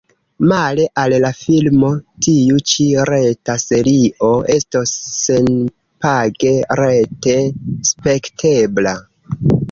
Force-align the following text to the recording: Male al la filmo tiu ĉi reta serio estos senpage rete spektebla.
Male 0.49 0.85
al 0.99 1.13
la 1.23 1.29
filmo 1.39 1.89
tiu 2.27 2.61
ĉi 2.71 2.85
reta 3.09 3.55
serio 3.63 4.29
estos 4.53 4.93
senpage 5.17 6.55
rete 6.81 7.35
spektebla. 7.91 8.95